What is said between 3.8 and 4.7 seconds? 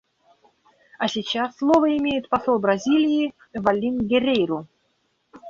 Геррейру.